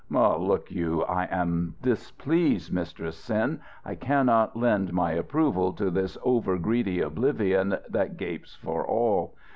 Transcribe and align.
"Hoh, 0.11 0.39
look 0.43 0.71
you, 0.71 1.03
I 1.03 1.25
am 1.25 1.75
displeased, 1.83 2.73
Mistress 2.73 3.15
Cyn, 3.23 3.59
I 3.85 3.93
cannot 3.93 4.57
lend 4.57 4.91
my 4.93 5.11
approval 5.11 5.73
to 5.73 5.91
this 5.91 6.17
over 6.23 6.57
greedy 6.57 7.01
oblivion 7.01 7.77
that 7.87 8.17
gapes 8.17 8.55
for 8.55 8.83
all. 8.83 9.35